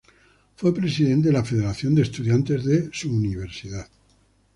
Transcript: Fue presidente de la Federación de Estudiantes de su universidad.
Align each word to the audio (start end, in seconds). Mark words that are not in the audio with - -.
Fue 0.55 0.73
presidente 0.73 1.27
de 1.27 1.33
la 1.33 1.45
Federación 1.45 1.93
de 1.93 2.01
Estudiantes 2.01 2.65
de 2.65 2.89
su 2.91 3.11
universidad. 3.15 3.87